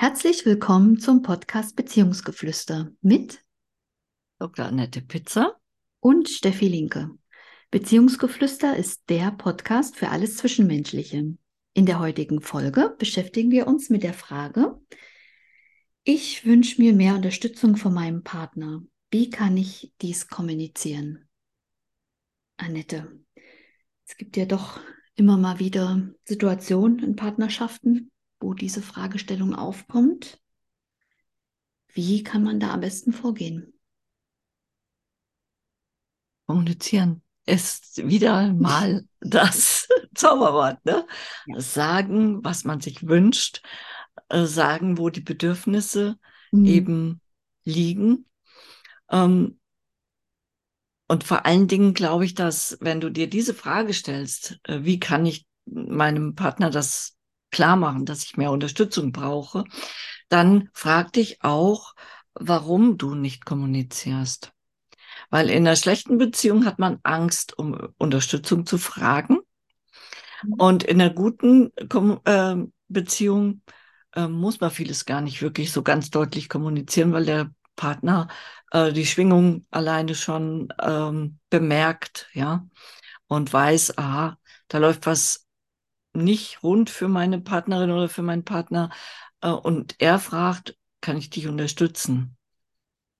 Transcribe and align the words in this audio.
Herzlich 0.00 0.46
willkommen 0.46 0.98
zum 0.98 1.20
Podcast 1.20 1.76
Beziehungsgeflüster 1.76 2.90
mit 3.02 3.44
Dr. 4.38 4.64
Annette 4.64 5.02
Pizza 5.02 5.60
und 6.00 6.26
Steffi 6.30 6.68
Linke. 6.68 7.10
Beziehungsgeflüster 7.70 8.78
ist 8.78 9.02
der 9.10 9.30
Podcast 9.30 9.96
für 9.96 10.08
alles 10.08 10.38
Zwischenmenschliche. 10.38 11.36
In 11.74 11.84
der 11.84 11.98
heutigen 11.98 12.40
Folge 12.40 12.96
beschäftigen 12.98 13.50
wir 13.50 13.66
uns 13.66 13.90
mit 13.90 14.02
der 14.02 14.14
Frage, 14.14 14.80
ich 16.02 16.46
wünsche 16.46 16.80
mir 16.80 16.94
mehr 16.94 17.14
Unterstützung 17.14 17.76
von 17.76 17.92
meinem 17.92 18.22
Partner. 18.22 18.82
Wie 19.10 19.28
kann 19.28 19.58
ich 19.58 19.92
dies 20.00 20.28
kommunizieren? 20.28 21.28
Annette, 22.56 23.20
es 24.06 24.16
gibt 24.16 24.38
ja 24.38 24.46
doch 24.46 24.80
immer 25.14 25.36
mal 25.36 25.58
wieder 25.58 26.08
Situationen 26.24 27.00
in 27.00 27.16
Partnerschaften, 27.16 28.10
wo 28.40 28.54
diese 28.54 28.82
Fragestellung 28.82 29.54
aufkommt. 29.54 30.40
Wie 31.92 32.22
kann 32.22 32.42
man 32.42 32.58
da 32.58 32.72
am 32.72 32.80
besten 32.80 33.12
vorgehen? 33.12 33.72
Kommunizieren 36.46 37.22
ist 37.46 38.08
wieder 38.08 38.52
mal 38.52 39.04
das 39.20 39.88
Zauberwort. 40.14 40.84
Ne? 40.84 41.06
Sagen, 41.56 42.42
was 42.44 42.64
man 42.64 42.80
sich 42.80 43.06
wünscht, 43.06 43.62
äh, 44.28 44.44
sagen, 44.44 44.98
wo 44.98 45.10
die 45.10 45.20
Bedürfnisse 45.20 46.18
mhm. 46.50 46.64
eben 46.64 47.20
liegen. 47.64 48.26
Ähm, 49.10 49.58
und 51.08 51.24
vor 51.24 51.44
allen 51.44 51.66
Dingen 51.66 51.92
glaube 51.92 52.24
ich, 52.24 52.34
dass 52.34 52.78
wenn 52.80 53.00
du 53.00 53.10
dir 53.10 53.28
diese 53.28 53.52
Frage 53.52 53.92
stellst, 53.92 54.60
äh, 54.64 54.84
wie 54.84 55.00
kann 55.00 55.26
ich 55.26 55.46
meinem 55.66 56.34
Partner 56.34 56.70
das 56.70 57.16
klar 57.50 57.76
machen, 57.76 58.06
dass 58.06 58.24
ich 58.24 58.36
mehr 58.36 58.50
Unterstützung 58.50 59.12
brauche, 59.12 59.64
dann 60.28 60.68
frag 60.72 61.12
dich 61.12 61.42
auch, 61.42 61.94
warum 62.34 62.98
du 62.98 63.14
nicht 63.14 63.44
kommunizierst. 63.44 64.52
Weil 65.30 65.50
in 65.50 65.66
einer 65.66 65.76
schlechten 65.76 66.18
Beziehung 66.18 66.64
hat 66.64 66.78
man 66.78 66.98
Angst, 67.02 67.56
um 67.58 67.92
Unterstützung 67.98 68.66
zu 68.66 68.78
fragen. 68.78 69.38
Mhm. 70.42 70.52
Und 70.54 70.82
in 70.84 71.00
einer 71.00 71.12
guten 71.12 71.72
äh, 71.76 72.56
Beziehung 72.88 73.62
äh, 74.14 74.26
muss 74.26 74.60
man 74.60 74.70
vieles 74.70 75.04
gar 75.06 75.20
nicht 75.20 75.42
wirklich 75.42 75.72
so 75.72 75.82
ganz 75.82 76.10
deutlich 76.10 76.48
kommunizieren, 76.48 77.12
weil 77.12 77.24
der 77.26 77.50
Partner 77.76 78.28
äh, 78.72 78.92
die 78.92 79.06
Schwingung 79.06 79.66
alleine 79.70 80.14
schon 80.14 80.72
ähm, 80.80 81.38
bemerkt, 81.48 82.28
ja, 82.32 82.66
und 83.26 83.52
weiß, 83.52 83.96
aha, 83.98 84.38
da 84.68 84.78
läuft 84.78 85.06
was 85.06 85.46
nicht 86.12 86.62
rund 86.62 86.90
für 86.90 87.08
meine 87.08 87.40
Partnerin 87.40 87.90
oder 87.90 88.08
für 88.08 88.22
meinen 88.22 88.44
Partner 88.44 88.90
äh, 89.40 89.50
und 89.50 89.96
er 89.98 90.18
fragt, 90.18 90.76
kann 91.00 91.16
ich 91.16 91.30
dich 91.30 91.48
unterstützen? 91.48 92.36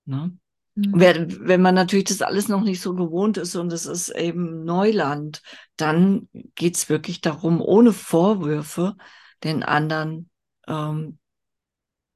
Ne? 0.05 0.37
Mhm. 0.75 0.93
Wenn, 0.95 1.49
wenn 1.49 1.63
man 1.63 1.75
natürlich 1.75 2.07
das 2.07 2.23
alles 2.23 2.49
noch 2.49 2.63
nicht 2.63 2.81
so 2.81 2.95
gewohnt 2.95 3.37
ist 3.37 3.57
und 3.57 3.73
es 3.73 3.87
ist 3.87 4.11
eben 4.11 4.65
Neuland, 4.65 5.43
dann 5.77 6.29
geht's 6.55 6.89
wirklich 6.89 7.21
darum, 7.21 7.61
ohne 7.61 7.93
Vorwürfe 7.93 8.97
den 9.45 9.63
anderen 9.63 10.31
ähm, 10.67 11.19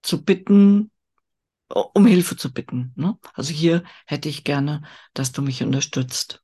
zu 0.03 0.25
bitten, 0.25 0.91
um 1.69 2.07
Hilfe 2.07 2.37
zu 2.37 2.53
bitten. 2.53 2.93
Ne? 2.97 3.19
Also 3.33 3.53
hier 3.53 3.83
hätte 4.07 4.29
ich 4.29 4.45
gerne, 4.45 4.83
dass 5.15 5.33
du 5.33 5.43
mich 5.43 5.63
unterstützt. 5.63 6.43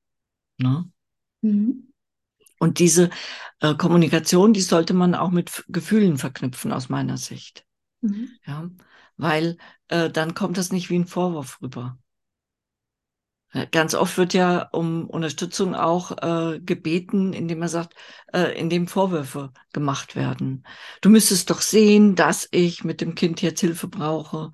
Ne? 0.57 0.91
Mhm. 1.43 1.90
Und 2.61 2.79
diese 2.79 3.09
äh, 3.61 3.75
Kommunikation, 3.75 4.53
die 4.53 4.61
sollte 4.61 4.93
man 4.93 5.15
auch 5.15 5.31
mit 5.31 5.65
Gefühlen 5.69 6.19
verknüpfen, 6.19 6.73
aus 6.73 6.91
meiner 6.91 7.17
Sicht. 7.17 7.65
Mhm. 8.03 8.29
Ja, 8.47 8.71
weil 9.17 9.57
äh, 9.89 10.11
dann 10.11 10.35
kommt 10.35 10.59
das 10.59 10.71
nicht 10.71 10.91
wie 10.91 10.99
ein 10.99 11.07
Vorwurf 11.07 11.61
rüber. 11.63 11.99
Ganz 13.73 13.95
oft 13.95 14.17
wird 14.17 14.33
ja 14.33 14.69
um 14.71 15.11
Unterstützung 15.11 15.75
auch 15.75 16.13
äh, 16.23 16.61
gebeten, 16.61 17.33
indem 17.33 17.59
man 17.59 17.69
sagt, 17.69 17.95
äh, 18.33 18.57
indem 18.57 18.87
Vorwürfe 18.87 19.53
gemacht 19.73 20.15
werden. 20.15 20.65
Du 21.01 21.09
müsstest 21.09 21.51
doch 21.51 21.61
sehen, 21.61 22.15
dass 22.15 22.47
ich 22.53 22.85
mit 22.85 23.01
dem 23.01 23.17
Kind 23.17 23.43
jetzt 23.43 23.61
Hilfe 23.61 23.89
brauche. 23.89 24.53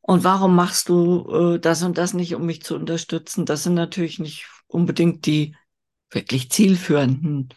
Und 0.00 0.24
warum 0.24 0.54
machst 0.54 0.88
du 0.88 1.54
äh, 1.56 1.60
das 1.60 1.82
und 1.82 1.98
das 1.98 2.14
nicht, 2.14 2.34
um 2.34 2.46
mich 2.46 2.62
zu 2.62 2.76
unterstützen? 2.76 3.44
Das 3.44 3.62
sind 3.64 3.74
natürlich 3.74 4.18
nicht 4.18 4.48
unbedingt 4.68 5.26
die 5.26 5.54
wirklich 6.14 6.50
zielführenden, 6.50 7.48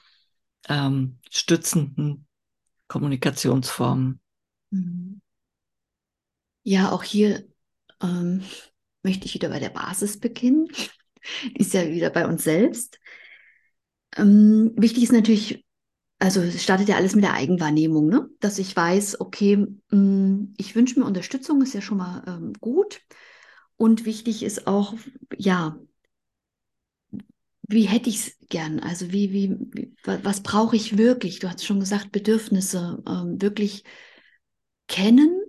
ähm, 0.67 1.19
stützenden 1.29 2.27
Kommunikationsformen. 2.87 4.19
Mhm. 4.71 5.21
Ja, 6.63 6.91
auch 6.91 7.03
hier 7.03 7.47
ähm, 8.01 8.43
möchte 9.03 9.25
ich 9.25 9.33
wieder 9.33 9.49
bei 9.49 9.59
der 9.59 9.69
Basis 9.69 10.19
beginnen. 10.19 10.67
ist 11.55 11.73
ja 11.73 11.87
wieder 11.87 12.09
bei 12.09 12.27
uns 12.27 12.43
selbst. 12.43 12.99
Ähm, 14.15 14.73
wichtig 14.75 15.03
ist 15.03 15.11
natürlich, 15.11 15.65
also 16.19 16.41
es 16.41 16.63
startet 16.63 16.89
ja 16.89 16.95
alles 16.95 17.15
mit 17.15 17.23
der 17.23 17.33
Eigenwahrnehmung, 17.33 18.07
ne? 18.07 18.29
dass 18.39 18.59
ich 18.59 18.75
weiß, 18.75 19.21
okay, 19.21 19.57
mh, 19.91 19.97
mm, 19.97 20.53
ich 20.57 20.75
wünsche 20.75 20.99
mir 20.99 21.05
Unterstützung, 21.05 21.61
ist 21.61 21.73
ja 21.73 21.81
schon 21.81 21.97
mal 21.97 22.23
ähm, 22.27 22.53
gut. 22.59 23.01
Und 23.75 24.05
wichtig 24.05 24.41
ist 24.43 24.65
auch, 24.65 24.95
ja, 25.37 25.77
wie 27.67 27.83
hätte 27.83 28.09
ich 28.09 28.15
es 28.15 28.37
gern? 28.49 28.79
Also 28.79 29.11
wie, 29.11 29.31
wie, 29.33 29.55
wie 29.73 29.93
was 30.03 30.41
brauche 30.41 30.75
ich 30.75 30.97
wirklich? 30.97 31.39
Du 31.39 31.49
hast 31.49 31.65
schon 31.65 31.79
gesagt, 31.79 32.11
Bedürfnisse 32.11 33.03
ähm, 33.07 33.41
wirklich 33.41 33.83
kennen. 34.87 35.41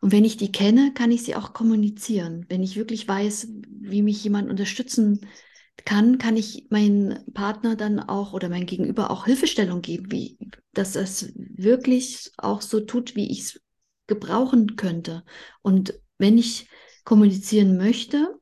Und 0.00 0.12
wenn 0.12 0.24
ich 0.24 0.38
die 0.38 0.50
kenne, 0.50 0.92
kann 0.94 1.12
ich 1.12 1.22
sie 1.22 1.36
auch 1.36 1.52
kommunizieren. 1.52 2.46
Wenn 2.48 2.62
ich 2.62 2.76
wirklich 2.76 3.06
weiß, 3.06 3.48
wie 3.68 4.02
mich 4.02 4.24
jemand 4.24 4.48
unterstützen 4.48 5.26
kann, 5.84 6.16
kann 6.18 6.36
ich 6.36 6.66
meinen 6.70 7.30
Partner 7.34 7.76
dann 7.76 8.00
auch 8.00 8.32
oder 8.32 8.48
mein 8.48 8.66
Gegenüber 8.66 9.10
auch 9.10 9.26
Hilfestellung 9.26 9.82
geben, 9.82 10.10
wie, 10.10 10.38
dass 10.72 10.92
das 10.92 11.32
wirklich 11.36 12.32
auch 12.38 12.62
so 12.62 12.80
tut, 12.80 13.14
wie 13.16 13.30
ich 13.30 13.40
es 13.40 13.60
gebrauchen 14.06 14.76
könnte. 14.76 15.24
Und 15.62 15.94
wenn 16.18 16.38
ich 16.38 16.68
kommunizieren 17.04 17.76
möchte, 17.76 18.38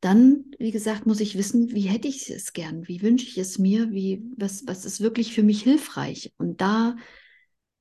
dann, 0.00 0.44
wie 0.58 0.70
gesagt, 0.70 1.06
muss 1.06 1.20
ich 1.20 1.36
wissen, 1.36 1.72
wie 1.72 1.88
hätte 1.88 2.08
ich 2.08 2.30
es 2.30 2.52
gern, 2.52 2.86
wie 2.86 3.02
wünsche 3.02 3.26
ich 3.26 3.38
es 3.38 3.58
mir, 3.58 3.90
wie, 3.90 4.22
was, 4.36 4.66
was 4.66 4.84
ist 4.84 5.00
wirklich 5.00 5.34
für 5.34 5.42
mich 5.42 5.62
hilfreich. 5.62 6.32
Und 6.38 6.60
da, 6.60 6.96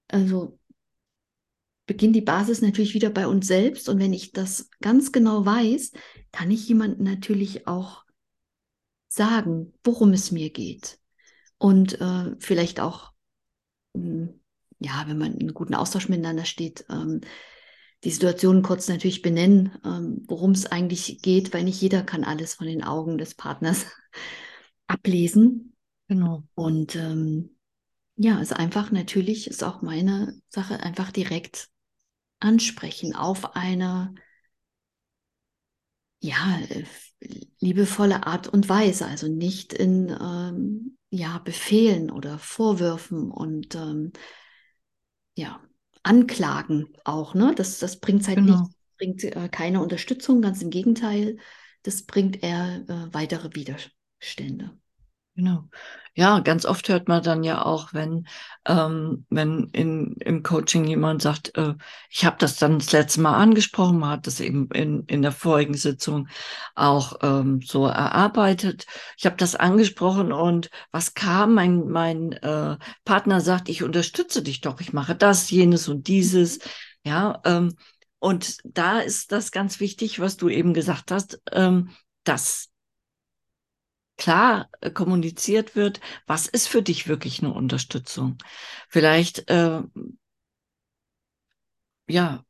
also 0.08 0.58
beginnt 1.86 2.16
die 2.16 2.22
Basis 2.22 2.62
natürlich 2.62 2.94
wieder 2.94 3.10
bei 3.10 3.28
uns 3.28 3.48
selbst. 3.48 3.88
Und 3.88 4.00
wenn 4.00 4.14
ich 4.14 4.32
das 4.32 4.70
ganz 4.82 5.12
genau 5.12 5.46
weiß, 5.46 5.92
kann 6.32 6.52
ich 6.52 6.68
jemandem 6.68 7.06
natürlich 7.06 7.68
auch 7.68 8.04
sagen, 9.08 9.74
worum 9.84 10.12
es 10.12 10.32
mir 10.32 10.50
geht. 10.50 11.00
Und 11.58 12.00
äh, 12.02 12.36
vielleicht 12.40 12.80
auch, 12.80 13.14
mh, 13.94 14.04
hm, 14.04 14.42
ja, 14.80 15.06
wenn 15.08 15.18
man 15.18 15.34
in 15.34 15.42
einem 15.42 15.56
guten 15.56 15.74
Austausch 15.74 16.08
miteinander 16.08 16.46
steht, 16.46 16.86
ähm, 16.90 17.22
die 18.04 18.12
Situation 18.12 18.62
kurz 18.62 18.88
natürlich 18.88 19.22
benennen, 19.22 19.78
ähm, 19.84 20.24
worum 20.28 20.52
es 20.52 20.66
eigentlich 20.66 21.22
geht, 21.22 21.54
weil 21.54 21.64
nicht 21.64 21.82
jeder 21.82 22.04
kann 22.04 22.24
alles 22.24 22.56
von 22.56 22.68
den 22.68 22.84
Augen 22.84 23.18
des 23.18 23.36
Partners 23.36 23.86
ablesen. 24.88 25.76
Genau. 26.08 26.44
Und 26.56 26.96
ähm, 26.96 27.58
ja, 28.16 28.40
ist 28.40 28.54
einfach 28.54 28.92
natürlich, 28.92 29.48
ist 29.48 29.64
auch 29.64 29.82
meine 29.82 30.40
Sache, 30.50 30.80
einfach 30.80 31.12
direkt 31.12 31.70
ansprechen 32.40 33.16
auf 33.16 33.56
eine 33.56 34.14
ja, 36.20 36.60
liebevolle 37.60 38.26
Art 38.26 38.48
und 38.48 38.70
Weise, 38.70 39.06
also 39.06 39.28
nicht 39.28 39.74
in 39.74 40.10
ähm, 40.10 40.98
ja, 41.10 41.40
Befehlen 41.40 42.12
oder 42.12 42.40
Vorwürfen 42.40 43.32
und 43.32 43.76
ähm, 43.76 44.14
ja, 45.36 45.62
Anklagen 46.08 46.88
auch, 47.04 47.34
ne? 47.34 47.54
Das, 47.56 47.80
das 47.80 48.00
bringt 48.00 48.28
halt 48.28 48.38
genau. 48.38 48.62
nicht, 48.62 48.72
bringt 48.98 49.24
äh, 49.24 49.50
keine 49.50 49.82
Unterstützung, 49.82 50.42
ganz 50.42 50.62
im 50.62 50.70
Gegenteil, 50.70 51.38
das 51.84 52.04
bringt 52.04 52.44
eher 52.44 52.84
äh, 52.88 53.14
weitere 53.14 53.54
Widerstände. 53.54 54.78
Genau. 55.38 55.66
Ja, 56.16 56.40
ganz 56.40 56.66
oft 56.66 56.90
hört 56.90 57.08
man 57.08 57.22
dann 57.22 57.44
ja 57.44 57.64
auch, 57.64 57.94
wenn, 57.94 58.28
ähm, 58.66 59.28
wenn 59.30 59.70
in, 59.72 60.16
im 60.20 60.42
Coaching 60.42 60.84
jemand 60.86 61.22
sagt, 61.22 61.56
äh, 61.56 61.76
ich 62.10 62.26
habe 62.26 62.38
das 62.40 62.56
dann 62.58 62.80
das 62.80 62.92
letzte 62.92 63.22
Mal 63.22 63.36
angesprochen, 63.38 64.00
man 64.00 64.10
hat 64.10 64.26
das 64.26 64.40
eben 64.40 64.68
in, 64.74 65.04
in 65.06 65.22
der 65.22 65.32
vorigen 65.32 65.76
Sitzung 65.76 66.28
auch 66.74 67.18
ähm, 67.22 67.62
so 67.64 67.86
erarbeitet. 67.86 68.88
Ich 69.16 69.28
habe 69.28 69.36
das 69.38 69.56
angesprochen 69.56 70.32
und 70.32 70.72
was 70.92 71.14
kam? 71.14 71.54
Mein, 71.54 71.88
mein 71.88 72.32
äh, 72.32 72.78
Partner 73.06 73.40
sagt, 73.40 73.70
ich 73.70 73.84
unterstütze 73.84 74.42
dich 74.42 74.62
doch, 74.62 74.82
ich 74.82 74.92
mache 74.94 75.14
das, 75.16 75.52
jenes 75.52 75.88
und 75.88 76.08
dieses. 76.08 76.58
Ja, 77.06 77.40
ähm, 77.46 77.76
und 78.18 78.58
da 78.64 79.02
ist 79.02 79.32
das 79.32 79.52
ganz 79.52 79.80
wichtig, 79.80 80.20
was 80.20 80.36
du 80.36 80.50
eben 80.50 80.74
gesagt 80.74 81.12
hast, 81.12 81.40
ähm, 81.52 81.92
dass 82.24 82.70
klar 84.18 84.70
äh, 84.82 84.92
kommuniziert 84.92 85.76
wird, 85.76 86.00
was 86.26 86.48
ist 86.48 86.68
für 86.68 86.82
dich 86.82 87.08
wirklich 87.08 87.42
eine 87.42 87.54
Unterstützung? 87.54 88.38
Vielleicht 88.90 89.50
äh, 89.50 89.82
ja, 92.08 92.46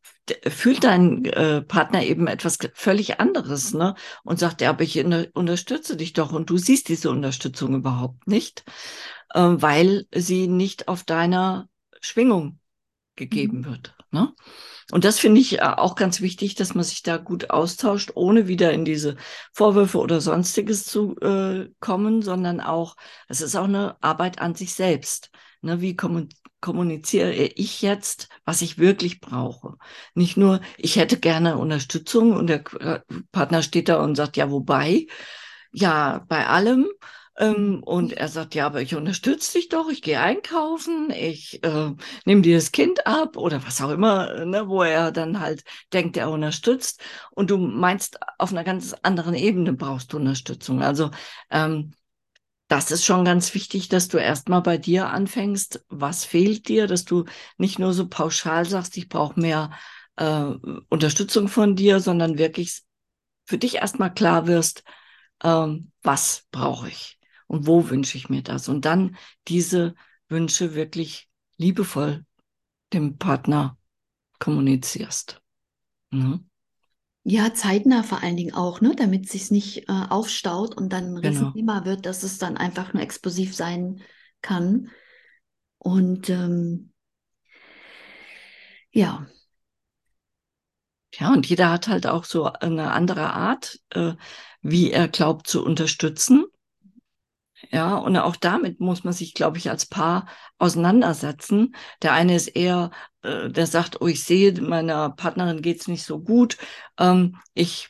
fühlt 0.48 0.84
dein 0.84 1.26
äh, 1.26 1.62
Partner 1.62 2.04
eben 2.04 2.28
etwas 2.28 2.58
völlig 2.74 3.20
anderes, 3.20 3.74
ne? 3.74 3.96
Und 4.24 4.40
sagt, 4.40 4.62
ja, 4.62 4.70
aber 4.70 4.84
ich 4.84 5.04
unterstütze 5.04 5.98
dich 5.98 6.14
doch 6.14 6.32
und 6.32 6.50
du 6.50 6.58
siehst 6.58 6.90
diese 6.90 7.10
Unterstützung 7.10 7.76
überhaupt 7.76 8.28
nicht, 8.28 8.64
äh, 9.34 9.40
weil 9.42 10.06
sie 10.14 10.48
nicht 10.48 10.88
auf 10.88 11.04
deiner 11.04 11.70
Schwingung 12.02 12.60
gegeben 13.16 13.60
mhm. 13.60 13.66
wird, 13.66 13.97
ne? 14.12 14.34
Und 14.92 15.04
das 15.04 15.20
finde 15.20 15.42
ich 15.42 15.60
äh, 15.60 15.62
auch 15.62 15.96
ganz 15.96 16.22
wichtig, 16.22 16.56
dass 16.56 16.74
man 16.74 16.84
sich 16.84 17.04
da 17.04 17.18
gut 17.18 17.50
austauscht, 17.50 18.12
ohne 18.16 18.48
wieder 18.48 18.72
in 18.72 18.86
diese 18.86 19.18
Vorwürfe 19.54 20.00
oder 20.00 20.22
sonstiges 20.22 20.86
zu 20.86 21.18
äh, 21.18 21.70
kommen, 21.80 22.22
sondern 22.22 22.62
auch, 22.62 22.96
es 23.28 23.42
ist 23.42 23.56
auch 23.56 23.66
eine 23.66 24.02
Arbeit 24.02 24.40
an 24.40 24.56
sich 24.56 24.74
selbst. 24.74 25.30
Ne, 25.62 25.82
wie 25.82 25.98
kommuniziere 26.62 27.34
ich 27.34 27.82
jetzt, 27.82 28.30
was 28.46 28.62
ich 28.62 28.78
wirklich 28.78 29.20
brauche? 29.20 29.76
Nicht 30.14 30.38
nur, 30.38 30.62
ich 30.78 30.96
hätte 30.96 31.20
gerne 31.20 31.58
Unterstützung 31.58 32.32
und 32.34 32.48
der 32.48 32.64
äh, 32.80 33.00
Partner 33.32 33.64
steht 33.64 33.90
da 33.90 34.02
und 34.02 34.16
sagt, 34.16 34.38
ja, 34.38 34.52
wobei, 34.52 35.08
ja, 35.72 36.24
bei 36.30 36.48
allem, 36.48 36.88
ähm, 37.38 37.84
und 37.84 38.14
er 38.14 38.30
sagt, 38.30 38.56
ja, 38.56 38.66
aber 38.66 38.82
ich 38.82 38.96
unterstütze 38.96 39.60
dich 39.60 39.70
doch, 39.70 39.90
ich 39.90 40.02
gehe 40.02 40.20
einkaufen, 40.20 41.12
ich 41.12 41.64
äh, 41.64 41.92
nehme 42.26 42.42
dir 42.42 42.56
das 42.58 42.72
Kind 42.72 43.06
ab 43.06 43.38
oder 43.38 43.64
was 43.64 43.80
auch 43.82 43.92
immer, 43.92 44.46
ne, 44.46 44.68
wo 44.68 44.82
er 44.82 45.12
dann 45.12 45.40
halt 45.40 45.64
denkt, 45.94 46.18
er 46.18 46.32
unterstützt. 46.32 47.02
Und 47.32 47.52
du 47.52 47.58
meinst, 47.58 48.20
auf 48.40 48.52
einer 48.52 48.64
ganz 48.64 48.94
anderen 49.04 49.36
Ebene 49.36 49.74
brauchst 49.74 50.14
du 50.14 50.18
Unterstützung. 50.18 50.82
Also 50.82 51.12
ähm, 51.52 51.94
das 52.68 52.92
ist 52.92 53.06
schon 53.06 53.24
ganz 53.26 53.54
wichtig, 53.54 53.88
dass 53.90 54.08
du 54.08 54.18
erstmal 54.18 54.62
bei 54.62 54.78
dir 54.78 55.10
anfängst, 55.10 55.86
was 55.90 56.26
fehlt 56.26 56.68
dir, 56.68 56.88
dass 56.88 57.06
du 57.06 57.26
nicht 57.58 57.80
nur 57.80 57.94
so 57.94 58.08
pauschal 58.10 58.66
sagst, 58.66 58.98
ich 58.98 59.10
brauche 59.10 59.40
mehr 59.40 59.72
äh, 60.18 60.44
Unterstützung 60.90 61.50
von 61.50 61.76
dir, 61.76 62.00
sondern 62.00 62.38
wirklich 62.40 62.82
für 63.46 63.58
dich 63.60 63.76
erstmal 63.76 64.14
klar 64.14 64.48
wirst, 64.48 64.84
ähm, 65.44 65.92
was 66.02 66.46
brauche 66.52 66.90
ich 66.90 67.17
und 67.48 67.68
wo 67.68 67.90
wünsche 67.90 68.18
ich 68.18 68.30
mir 68.30 68.44
das? 68.44 68.70
Und 68.70 68.86
dann 68.86 69.16
diese 69.48 69.96
Wünsche 70.28 70.76
wirklich 70.76 71.30
liebevoll 71.58 72.26
dem 72.94 73.18
Partner 73.18 73.78
kommunizierst. 74.40 75.42
Mhm. 76.12 76.50
Ja, 77.24 77.54
zeitnah 77.54 78.04
vor 78.04 78.24
allen 78.24 78.38
Dingen 78.38 78.54
auch, 78.54 78.80
ne? 78.80 78.96
damit 78.96 79.26
es 79.26 79.32
sich 79.32 79.52
nicht 79.52 79.90
äh, 79.90 80.06
aufstaut 80.10 80.78
und 80.78 80.94
dann 80.94 81.16
ein 81.16 81.22
genau. 81.22 81.28
Riesenthema 81.28 81.84
wird, 81.84 82.06
dass 82.06 82.24
es 82.24 82.38
dann 82.38 82.56
einfach 82.56 82.94
nur 82.94 83.04
explosiv 83.04 83.54
sein 83.54 84.02
kann. 84.42 84.92
Und 85.78 86.30
ähm, 86.30 86.94
ja. 88.92 89.28
Ja, 91.14 91.34
und 91.34 91.46
jeder 91.48 91.70
hat 91.70 91.88
halt 91.88 92.08
auch 92.08 92.24
so 92.24 92.46
eine 92.46 92.92
andere 92.92 93.34
Art, 93.34 93.80
äh, 93.90 94.14
wie 94.62 94.92
er 94.92 95.10
glaubt 95.10 95.48
zu 95.48 95.66
unterstützen. 95.66 96.46
Ja, 97.72 97.96
und 97.96 98.16
auch 98.18 98.36
damit 98.36 98.80
muss 98.80 99.04
man 99.04 99.14
sich, 99.14 99.34
glaube 99.34 99.58
ich, 99.58 99.70
als 99.70 99.86
Paar 99.88 100.28
auseinandersetzen. 100.60 101.76
Der 102.02 102.14
eine 102.14 102.36
ist 102.36 102.50
eher, 102.50 102.92
äh, 103.24 103.50
der 103.50 103.66
sagt, 103.66 104.00
oh, 104.02 104.08
ich 104.08 104.24
sehe, 104.24 104.62
meiner 104.62 105.10
Partnerin 105.10 105.62
geht's 105.62 105.88
nicht 105.88 106.04
so 106.04 106.20
gut. 106.20 106.58
Ähm, 107.00 107.38
ich 107.54 107.90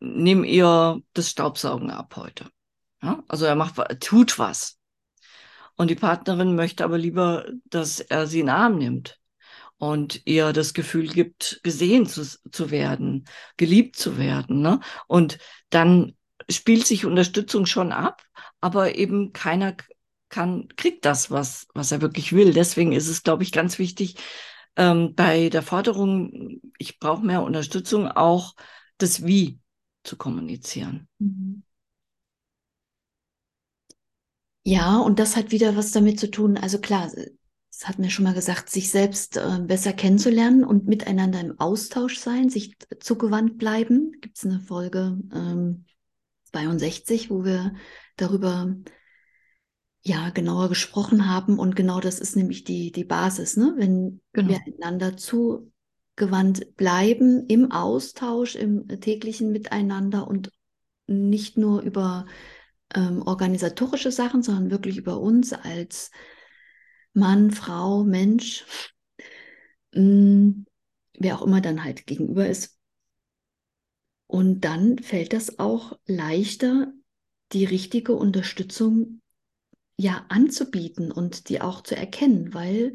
nehme 0.00 0.46
ihr 0.46 1.00
das 1.12 1.30
Staubsaugen 1.30 1.90
ab 1.90 2.14
heute. 2.16 2.50
Ja, 3.02 3.22
also 3.28 3.44
er 3.44 3.54
macht, 3.54 3.76
tut 4.00 4.38
was. 4.38 4.78
Und 5.76 5.90
die 5.90 5.94
Partnerin 5.96 6.54
möchte 6.54 6.84
aber 6.84 6.98
lieber, 6.98 7.46
dass 7.66 8.00
er 8.00 8.26
sie 8.26 8.40
in 8.40 8.46
den 8.46 8.54
Arm 8.54 8.78
nimmt 8.78 9.18
und 9.78 10.22
ihr 10.24 10.52
das 10.52 10.74
Gefühl 10.74 11.08
gibt, 11.08 11.60
gesehen 11.62 12.06
zu, 12.06 12.24
zu 12.24 12.70
werden, 12.70 13.26
geliebt 13.56 13.96
zu 13.96 14.18
werden. 14.18 14.60
Ne? 14.60 14.80
Und 15.08 15.38
dann 15.70 16.16
spielt 16.48 16.86
sich 16.86 17.04
Unterstützung 17.04 17.66
schon 17.66 17.92
ab, 17.92 18.22
aber 18.64 18.94
eben 18.94 19.34
keiner 19.34 19.76
kann, 20.30 20.68
kriegt 20.76 21.04
das, 21.04 21.30
was, 21.30 21.66
was 21.74 21.92
er 21.92 22.00
wirklich 22.00 22.32
will. 22.32 22.54
Deswegen 22.54 22.92
ist 22.92 23.08
es, 23.08 23.22
glaube 23.22 23.42
ich, 23.42 23.52
ganz 23.52 23.78
wichtig, 23.78 24.16
ähm, 24.74 25.14
bei 25.14 25.50
der 25.50 25.60
Forderung, 25.60 26.62
ich 26.78 26.98
brauche 26.98 27.26
mehr 27.26 27.42
Unterstützung, 27.42 28.08
auch 28.08 28.54
das 28.96 29.26
Wie 29.26 29.60
zu 30.02 30.16
kommunizieren. 30.16 31.08
Mhm. 31.18 31.62
Ja, 34.64 34.96
und 34.96 35.18
das 35.18 35.36
hat 35.36 35.50
wieder 35.50 35.76
was 35.76 35.92
damit 35.92 36.18
zu 36.18 36.30
tun. 36.30 36.56
Also 36.56 36.78
klar, 36.78 37.12
es 37.70 37.86
hat 37.86 37.98
mir 37.98 38.08
schon 38.08 38.24
mal 38.24 38.32
gesagt, 38.32 38.70
sich 38.70 38.90
selbst 38.90 39.36
äh, 39.36 39.58
besser 39.60 39.92
kennenzulernen 39.92 40.64
und 40.64 40.86
miteinander 40.86 41.38
im 41.40 41.60
Austausch 41.60 42.16
sein, 42.16 42.48
sich 42.48 42.78
zugewandt 42.98 43.58
bleiben. 43.58 44.12
Gibt 44.22 44.38
es 44.38 44.46
eine 44.46 44.60
Folge, 44.60 45.18
ähm, 45.34 45.84
62, 46.46 47.28
wo 47.28 47.44
wir 47.44 47.74
darüber 48.16 48.74
ja 50.02 50.30
genauer 50.30 50.68
gesprochen 50.68 51.28
haben. 51.28 51.58
Und 51.58 51.76
genau 51.76 52.00
das 52.00 52.20
ist 52.20 52.36
nämlich 52.36 52.64
die, 52.64 52.92
die 52.92 53.04
Basis, 53.04 53.56
ne? 53.56 53.74
wenn 53.76 54.20
genau. 54.32 54.50
wir 54.50 54.60
einander 54.66 55.16
zugewandt 55.16 56.76
bleiben 56.76 57.46
im 57.46 57.72
Austausch, 57.72 58.54
im 58.54 58.86
täglichen 59.00 59.52
Miteinander 59.52 60.28
und 60.28 60.50
nicht 61.06 61.58
nur 61.58 61.82
über 61.82 62.26
ähm, 62.94 63.22
organisatorische 63.22 64.12
Sachen, 64.12 64.42
sondern 64.42 64.70
wirklich 64.70 64.96
über 64.96 65.20
uns 65.20 65.52
als 65.52 66.10
Mann, 67.12 67.50
Frau, 67.50 68.04
Mensch, 68.04 68.64
mh, 69.94 70.02
mm, 70.02 70.66
wer 71.18 71.38
auch 71.38 71.46
immer 71.46 71.60
dann 71.60 71.84
halt 71.84 72.06
gegenüber 72.06 72.48
ist, 72.48 72.74
und 74.26 74.62
dann 74.62 74.98
fällt 74.98 75.32
das 75.32 75.58
auch 75.58 75.98
leichter, 76.06 76.92
die 77.52 77.64
richtige 77.64 78.14
Unterstützung 78.14 79.20
ja 79.96 80.24
anzubieten 80.28 81.12
und 81.12 81.48
die 81.48 81.60
auch 81.60 81.82
zu 81.82 81.96
erkennen, 81.96 82.52
weil, 82.52 82.94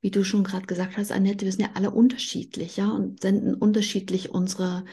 wie 0.00 0.10
du 0.10 0.24
schon 0.24 0.44
gerade 0.44 0.66
gesagt 0.66 0.96
hast, 0.96 1.12
Annette, 1.12 1.44
wir 1.44 1.52
sind 1.52 1.62
ja 1.62 1.70
alle 1.74 1.90
unterschiedlich, 1.90 2.76
ja, 2.76 2.90
und 2.90 3.20
senden 3.20 3.54
unterschiedlich 3.54 4.30
unsere, 4.30 4.84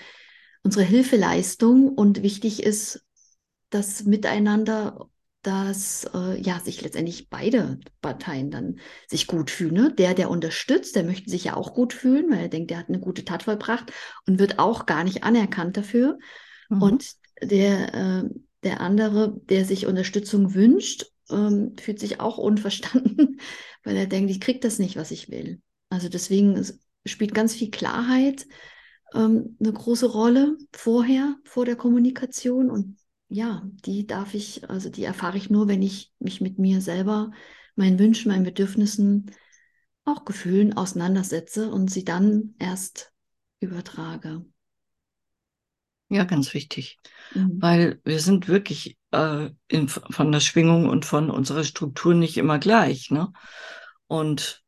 unsere 0.63 0.85
Hilfeleistung. 0.85 1.89
Und 1.89 2.21
wichtig 2.21 2.63
ist, 2.63 3.03
das 3.69 4.03
Miteinander 4.03 5.09
dass 5.47 6.03
äh, 6.13 6.41
ja 6.41 6.59
sich 6.59 6.81
letztendlich 6.81 7.29
beide 7.29 7.79
Parteien 8.01 8.51
dann 8.51 8.79
sich 9.07 9.27
gut 9.27 9.49
fühlen. 9.49 9.75
Ne? 9.75 9.93
Der, 9.93 10.13
der 10.13 10.29
unterstützt, 10.29 10.95
der 10.97 11.05
möchte 11.05 11.29
sich 11.29 11.45
ja 11.45 11.55
auch 11.55 11.73
gut 11.73 11.93
fühlen, 11.93 12.29
weil 12.29 12.39
er 12.39 12.49
denkt, 12.49 12.69
der 12.69 12.79
hat 12.79 12.89
eine 12.89 12.99
gute 12.99 13.23
Tat 13.23 13.43
vollbracht 13.43 13.93
und 14.25 14.39
wird 14.39 14.59
auch 14.59 14.85
gar 14.85 15.05
nicht 15.05 15.23
anerkannt 15.23 15.77
dafür. 15.77 16.17
Mhm. 16.67 16.81
Und 16.81 17.11
der, 17.41 17.93
äh, 17.93 18.23
der 18.63 18.81
andere, 18.81 19.39
der 19.49 19.65
sich 19.65 19.85
Unterstützung 19.85 20.53
wünscht, 20.53 21.05
ähm, 21.29 21.75
fühlt 21.79 21.99
sich 21.99 22.19
auch 22.19 22.37
unverstanden, 22.37 23.39
weil 23.83 23.95
er 23.95 24.07
denkt, 24.07 24.31
ich 24.31 24.41
kriege 24.41 24.59
das 24.59 24.79
nicht, 24.79 24.95
was 24.95 25.11
ich 25.11 25.29
will. 25.29 25.61
Also 25.89 26.09
deswegen 26.09 26.65
spielt 27.05 27.33
ganz 27.33 27.53
viel 27.53 27.71
Klarheit 27.71 28.47
ähm, 29.13 29.57
eine 29.59 29.73
große 29.73 30.07
Rolle 30.07 30.57
vorher, 30.73 31.35
vor 31.43 31.65
der 31.65 31.75
Kommunikation 31.75 32.69
und 32.69 32.97
ja, 33.29 33.63
die 33.85 34.07
darf 34.07 34.33
ich, 34.33 34.69
also 34.69 34.89
die 34.89 35.03
erfahre 35.03 35.37
ich 35.37 35.49
nur, 35.49 35.67
wenn 35.67 35.81
ich 35.81 36.13
mich 36.19 36.39
mit 36.39 36.59
mir 36.59 36.81
selber, 36.81 37.31
meinen 37.75 37.99
Wünschen, 37.99 38.31
meinen 38.31 38.45
Bedürfnissen, 38.45 39.31
auch 40.05 40.23
Gefühlen 40.23 40.73
auseinandersetze 40.73 41.69
und 41.69 41.91
sie 41.91 42.05
dann 42.05 42.55
erst 42.59 43.11
übertrage. 43.59 44.45
Ja, 46.09 46.23
ganz 46.23 46.53
wichtig, 46.53 46.99
mhm. 47.33 47.61
weil 47.61 48.01
wir 48.05 48.19
sind 48.19 48.47
wirklich 48.47 48.97
äh, 49.11 49.49
in, 49.67 49.89
von 49.89 50.31
der 50.31 50.39
Schwingung 50.39 50.87
und 50.87 51.05
von 51.05 51.29
unserer 51.29 51.63
Struktur 51.63 52.13
nicht 52.13 52.37
immer 52.37 52.59
gleich. 52.59 53.11
Ne? 53.11 53.33
Und 54.07 54.63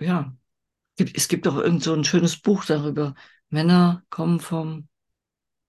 ja, 0.00 0.32
es 0.96 1.28
gibt 1.28 1.48
auch 1.48 1.56
irgend 1.56 1.82
so 1.82 1.92
ein 1.94 2.04
schönes 2.04 2.36
Buch 2.36 2.64
darüber. 2.64 3.14
Männer 3.48 4.04
kommen 4.10 4.38
vom 4.38 4.88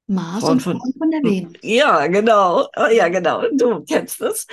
Mars 0.07 0.41
Frauen 0.41 0.53
und 0.53 0.59
von, 0.61 0.79
von 0.79 1.11
der 1.11 1.23
Venus. 1.23 1.53
Ja, 1.63 2.05
genau. 2.07 2.67
Oh, 2.75 2.87
ja, 2.91 3.09
genau. 3.09 3.43
Du 3.57 3.83
kennst 3.83 4.21
das. 4.21 4.45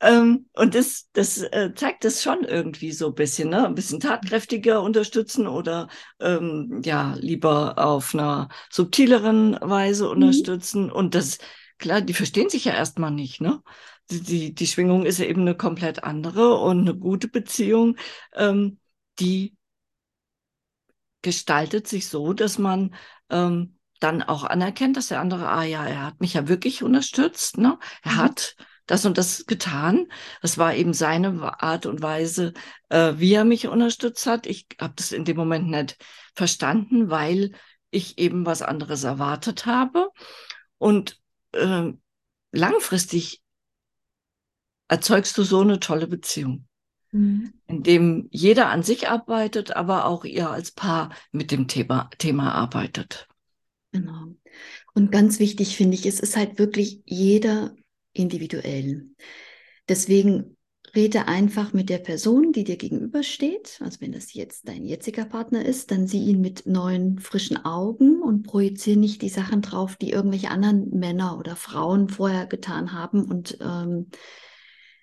Ähm, 0.00 0.46
und 0.54 0.74
das, 0.74 1.10
das 1.12 1.38
äh, 1.42 1.72
zeigt 1.74 2.04
es 2.04 2.22
schon 2.22 2.44
irgendwie 2.44 2.92
so 2.92 3.08
ein 3.08 3.14
bisschen, 3.14 3.50
ne? 3.50 3.66
Ein 3.66 3.74
bisschen 3.74 4.00
tatkräftiger 4.00 4.82
unterstützen 4.82 5.46
oder 5.46 5.88
ähm, 6.20 6.80
ja, 6.84 7.14
lieber 7.18 7.78
auf 7.78 8.14
einer 8.14 8.48
subtileren 8.70 9.58
Weise 9.60 10.04
mhm. 10.06 10.10
unterstützen. 10.12 10.84
Mhm. 10.84 10.92
Und 10.92 11.14
das, 11.14 11.38
klar, 11.78 12.00
die 12.00 12.14
verstehen 12.14 12.48
sich 12.48 12.64
ja 12.64 12.72
erstmal 12.72 13.10
nicht, 13.10 13.40
ne? 13.40 13.62
Die, 14.10 14.22
die, 14.22 14.54
die 14.54 14.66
Schwingung 14.66 15.06
ist 15.06 15.18
ja 15.18 15.26
eben 15.26 15.42
eine 15.42 15.56
komplett 15.56 16.02
andere 16.02 16.56
und 16.58 16.80
eine 16.80 16.96
gute 16.96 17.28
Beziehung, 17.28 17.96
ähm, 18.34 18.78
die 19.20 19.56
gestaltet 21.22 21.86
sich 21.86 22.08
so, 22.08 22.32
dass 22.32 22.58
man 22.58 22.94
ähm, 23.28 23.76
dann 24.00 24.22
auch 24.22 24.44
anerkennt, 24.44 24.96
dass 24.96 25.08
der 25.08 25.20
andere, 25.20 25.48
ah 25.48 25.62
ja, 25.64 25.86
er 25.86 26.06
hat 26.06 26.20
mich 26.20 26.34
ja 26.34 26.48
wirklich 26.48 26.82
unterstützt, 26.82 27.58
ne? 27.58 27.78
Er 28.02 28.12
mhm. 28.12 28.16
hat 28.16 28.56
das 28.90 29.06
und 29.06 29.18
das 29.18 29.46
getan. 29.46 30.08
Das 30.42 30.58
war 30.58 30.74
eben 30.74 30.92
seine 30.92 31.62
Art 31.62 31.86
und 31.86 32.02
Weise, 32.02 32.52
äh, 32.88 33.14
wie 33.16 33.34
er 33.34 33.44
mich 33.44 33.68
unterstützt 33.68 34.26
hat. 34.26 34.46
Ich 34.46 34.66
habe 34.80 34.94
das 34.96 35.12
in 35.12 35.24
dem 35.24 35.36
Moment 35.36 35.68
nicht 35.68 35.96
verstanden, 36.34 37.08
weil 37.08 37.52
ich 37.90 38.18
eben 38.18 38.46
was 38.46 38.62
anderes 38.62 39.04
erwartet 39.04 39.66
habe. 39.66 40.08
Und 40.78 41.20
äh, 41.52 41.92
langfristig 42.50 43.42
erzeugst 44.88 45.38
du 45.38 45.44
so 45.44 45.60
eine 45.60 45.78
tolle 45.78 46.08
Beziehung, 46.08 46.66
mhm. 47.12 47.52
in 47.68 47.82
dem 47.84 48.28
jeder 48.32 48.70
an 48.70 48.82
sich 48.82 49.08
arbeitet, 49.08 49.76
aber 49.76 50.06
auch 50.06 50.24
ihr 50.24 50.50
als 50.50 50.72
Paar 50.72 51.14
mit 51.30 51.52
dem 51.52 51.68
Thema, 51.68 52.10
Thema 52.18 52.54
arbeitet. 52.54 53.28
Genau. 53.92 54.34
Und 54.94 55.12
ganz 55.12 55.38
wichtig 55.38 55.76
finde 55.76 55.94
ich, 55.94 56.06
es 56.06 56.18
ist 56.18 56.36
halt 56.36 56.58
wirklich 56.58 57.02
jeder 57.04 57.74
individuell. 58.12 59.06
Deswegen 59.88 60.56
rede 60.94 61.28
einfach 61.28 61.72
mit 61.72 61.88
der 61.88 61.98
Person, 61.98 62.52
die 62.52 62.64
dir 62.64 62.76
gegenübersteht. 62.76 63.78
Also 63.80 64.00
wenn 64.00 64.12
das 64.12 64.34
jetzt 64.34 64.68
dein 64.68 64.84
jetziger 64.84 65.24
Partner 65.24 65.64
ist, 65.64 65.90
dann 65.90 66.06
sieh 66.06 66.24
ihn 66.24 66.40
mit 66.40 66.66
neuen, 66.66 67.18
frischen 67.18 67.64
Augen 67.64 68.22
und 68.22 68.42
projiziere 68.42 68.98
nicht 68.98 69.22
die 69.22 69.28
Sachen 69.28 69.62
drauf, 69.62 69.96
die 69.96 70.10
irgendwelche 70.10 70.50
anderen 70.50 70.90
Männer 70.90 71.38
oder 71.38 71.56
Frauen 71.56 72.08
vorher 72.08 72.46
getan 72.46 72.92
haben. 72.92 73.24
Und 73.24 73.58
ähm, 73.60 74.10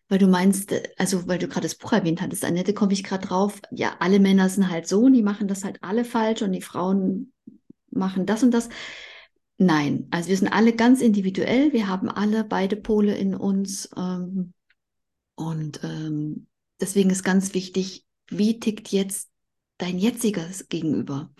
weil 0.10 0.20
du 0.20 0.28
meinst, 0.28 0.74
also 0.98 1.28
weil 1.28 1.40
du 1.40 1.48
gerade 1.48 1.68
das 1.68 1.76
Buch 1.76 1.94
erwähnt 1.94 2.22
hattest, 2.22 2.46
Annette, 2.46 2.74
komme 2.74 2.94
ich 2.94 3.04
gerade 3.04 3.28
drauf, 3.28 3.62
ja, 3.72 3.96
alle 4.00 4.20
Männer 4.20 4.50
sind 4.50 4.70
halt 4.70 4.88
so 4.88 5.02
und 5.02 5.14
die 5.14 5.24
machen 5.24 5.48
das 5.48 5.64
halt 5.64 5.84
alle 5.84 6.06
falsch 6.06 6.42
und 6.42 6.52
die 6.54 6.62
Frauen 6.62 7.34
machen 7.92 8.26
das 8.26 8.44
und 8.44 8.52
das. 8.52 8.70
Nein, 9.58 10.08
also 10.12 10.30
wir 10.30 10.38
sind 10.38 10.50
alle 10.50 10.74
ganz 10.74 11.02
individuell, 11.02 11.74
wir 11.74 11.88
haben 11.88 12.10
alle 12.10 12.44
beide 12.44 12.76
Pole 12.76 13.16
in 13.16 13.34
uns. 13.34 13.90
Ähm, 13.98 14.54
und 15.36 15.84
ähm, 15.84 16.48
deswegen 16.80 17.10
ist 17.10 17.24
ganz 17.24 17.54
wichtig, 17.54 18.06
wie 18.30 18.60
tickt 18.60 18.90
jetzt 18.90 19.30
dein 19.78 19.98
jetziges 19.98 20.68
Gegenüber? 20.68 21.32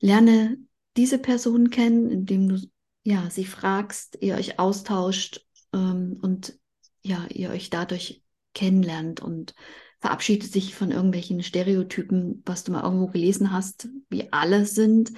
Lerne 0.00 0.58
diese 0.96 1.18
Person 1.18 1.70
kennen, 1.70 2.10
indem 2.10 2.48
du 2.48 2.60
ja 3.04 3.30
sie 3.30 3.44
fragst, 3.44 4.18
ihr 4.20 4.34
euch 4.34 4.58
austauscht 4.58 5.46
ähm, 5.72 6.18
und 6.20 6.58
ja 7.02 7.26
ihr 7.28 7.50
euch 7.50 7.70
dadurch 7.70 8.22
kennenlernt 8.54 9.20
und 9.20 9.54
verabschiedet 10.00 10.52
sich 10.52 10.74
von 10.74 10.90
irgendwelchen 10.90 11.42
Stereotypen, 11.42 12.42
was 12.44 12.64
du 12.64 12.72
mal 12.72 12.82
irgendwo 12.82 13.06
gelesen 13.06 13.52
hast, 13.52 13.88
wie 14.08 14.32
alle 14.32 14.66
sind. 14.66 15.12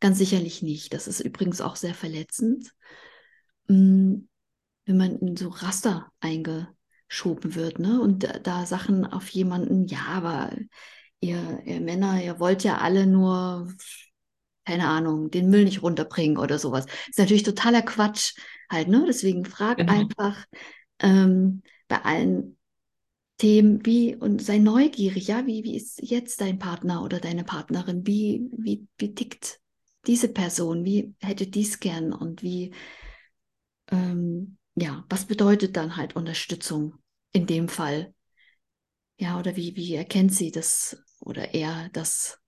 Ganz 0.00 0.18
sicherlich 0.18 0.62
nicht. 0.62 0.92
Das 0.92 1.08
ist 1.08 1.20
übrigens 1.20 1.60
auch 1.60 1.76
sehr 1.76 1.94
verletzend, 1.94 2.72
mm, 3.68 4.14
wenn 4.86 4.96
man 4.96 5.18
in 5.18 5.36
so 5.36 5.48
Raster 5.48 6.12
eingeschoben 6.20 7.54
wird, 7.54 7.78
ne? 7.78 8.00
Und 8.00 8.28
da 8.42 8.66
Sachen 8.66 9.06
auf 9.06 9.28
jemanden, 9.30 9.86
ja, 9.86 10.04
aber 10.08 10.52
ihr, 11.20 11.62
ihr 11.64 11.80
Männer, 11.80 12.22
ihr 12.22 12.38
wollt 12.38 12.64
ja 12.64 12.78
alle 12.78 13.06
nur, 13.06 13.72
keine 14.66 14.88
Ahnung, 14.88 15.30
den 15.30 15.48
Müll 15.48 15.64
nicht 15.64 15.82
runterbringen 15.82 16.38
oder 16.38 16.58
sowas. 16.58 16.86
Das 16.86 17.08
ist 17.08 17.18
natürlich 17.18 17.42
totaler 17.42 17.82
Quatsch 17.82 18.34
halt, 18.70 18.88
ne? 18.88 19.04
Deswegen 19.06 19.44
frag 19.44 19.78
genau. 19.78 19.92
einfach 19.92 20.44
ähm, 21.00 21.62
bei 21.88 22.02
allen 22.02 22.58
Themen, 23.38 23.84
wie 23.84 24.14
und 24.14 24.42
sei 24.42 24.58
neugierig, 24.58 25.28
ja, 25.28 25.46
wie, 25.46 25.64
wie 25.64 25.76
ist 25.76 26.00
jetzt 26.02 26.40
dein 26.40 26.58
Partner 26.58 27.02
oder 27.02 27.20
deine 27.20 27.44
Partnerin? 27.44 28.06
Wie, 28.06 28.48
wie, 28.56 28.86
wie 28.98 29.14
tickt 29.14 29.60
diese 30.06 30.28
Person, 30.28 30.84
wie 30.84 31.14
hätte 31.20 31.46
dies 31.46 31.80
gern 31.80 32.12
und 32.12 32.42
wie, 32.42 32.74
ähm, 33.90 34.58
ja, 34.74 35.04
was 35.08 35.26
bedeutet 35.26 35.76
dann 35.76 35.96
halt 35.96 36.16
Unterstützung 36.16 36.94
in 37.32 37.46
dem 37.46 37.68
Fall? 37.68 38.14
Ja, 39.16 39.38
oder 39.38 39.56
wie, 39.56 39.76
wie 39.76 39.94
erkennt 39.94 40.34
sie 40.34 40.50
das 40.50 40.96
oder 41.20 41.54
er, 41.54 41.88
dass 41.90 42.38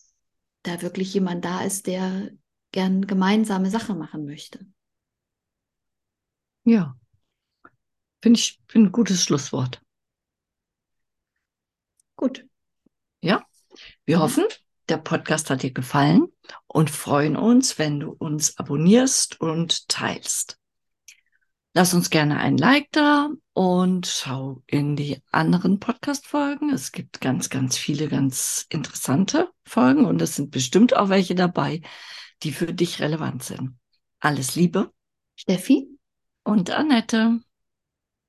da 0.63 0.83
wirklich 0.83 1.15
jemand 1.15 1.45
da 1.45 1.63
ist, 1.63 1.87
der 1.87 2.31
gern 2.73 3.07
gemeinsame 3.07 3.71
Sachen 3.71 3.99
machen 3.99 4.25
möchte? 4.25 4.67
Ja, 6.65 6.97
finde 8.23 8.41
ich 8.41 8.61
find 8.69 8.89
ein 8.89 8.93
gutes 8.93 9.23
Schlusswort. 9.23 9.81
Gut. 12.17 12.45
Ja, 13.21 13.47
wir 14.05 14.21
hoffen, 14.21 14.45
der 14.89 14.97
Podcast 14.97 15.51
hat 15.51 15.63
dir 15.63 15.73
gefallen 15.73 16.29
und 16.67 16.91
freuen 16.91 17.37
uns, 17.37 17.79
wenn 17.79 18.01
du 18.01 18.11
uns 18.11 18.59
abonnierst 18.59 19.41
und 19.41 19.89
teilst. 19.89 20.59
Lass 21.75 21.93
uns 21.93 22.09
gerne 22.09 22.39
ein 22.39 22.57
Like 22.57 22.89
da 22.93 23.29
und 23.53 24.07
schau 24.07 24.63
in 24.67 24.97
die 24.97 25.23
anderen 25.31 25.79
Podcast-Folgen. 25.79 26.71
Es 26.71 26.91
gibt 26.91 27.21
ganz, 27.21 27.51
ganz 27.51 27.77
viele 27.77 28.09
ganz 28.09 28.65
interessante 28.71 29.51
Folgen 29.67 30.07
und 30.07 30.23
es 30.23 30.37
sind 30.37 30.51
bestimmt 30.51 30.97
auch 30.97 31.11
welche 31.11 31.35
dabei, 31.35 31.83
die 32.43 32.53
für 32.53 32.73
dich 32.73 33.01
relevant 33.01 33.43
sind. 33.43 33.77
Alles 34.21 34.57
Liebe. 34.57 34.91
Steffi 35.35 35.89
und 36.45 36.71
Annette. 36.71 37.41